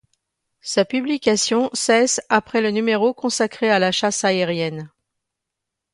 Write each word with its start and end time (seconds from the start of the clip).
Sa 0.61 0.83
publication 0.83 1.69
cesse 1.73 2.21
après 2.29 2.59
le 2.59 2.71
numéro 2.71 3.13
consacré 3.13 3.69
à 3.69 3.77
la 3.77 3.91
chasse 3.91 4.23
aérienne. 4.23 4.89